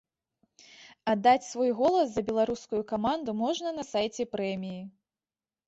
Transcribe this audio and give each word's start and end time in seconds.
Аддаць 1.13 1.49
свой 1.49 1.71
голас 1.83 2.07
за 2.15 2.21
беларускую 2.31 2.81
каманду 2.95 3.37
можна 3.45 3.77
на 3.79 3.89
сайце 3.93 4.29
прэміі. 4.35 4.81